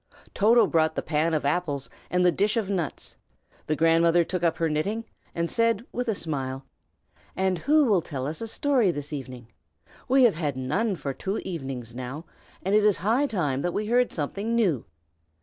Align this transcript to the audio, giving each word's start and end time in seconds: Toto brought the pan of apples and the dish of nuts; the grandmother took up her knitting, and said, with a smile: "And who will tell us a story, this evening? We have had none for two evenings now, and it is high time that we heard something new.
Toto 0.33 0.65
brought 0.65 0.95
the 0.95 1.03
pan 1.03 1.35
of 1.35 1.45
apples 1.45 1.87
and 2.09 2.25
the 2.25 2.31
dish 2.31 2.57
of 2.57 2.71
nuts; 2.71 3.17
the 3.67 3.75
grandmother 3.75 4.23
took 4.23 4.41
up 4.41 4.57
her 4.57 4.67
knitting, 4.67 5.05
and 5.35 5.47
said, 5.47 5.85
with 5.91 6.07
a 6.07 6.15
smile: 6.15 6.65
"And 7.35 7.59
who 7.59 7.85
will 7.85 8.01
tell 8.01 8.25
us 8.25 8.41
a 8.41 8.47
story, 8.47 8.89
this 8.89 9.13
evening? 9.13 9.51
We 10.07 10.23
have 10.23 10.33
had 10.33 10.57
none 10.57 10.95
for 10.95 11.13
two 11.13 11.37
evenings 11.45 11.93
now, 11.93 12.25
and 12.63 12.73
it 12.73 12.83
is 12.83 12.97
high 12.97 13.27
time 13.27 13.61
that 13.61 13.73
we 13.73 13.85
heard 13.85 14.11
something 14.11 14.55
new. 14.55 14.85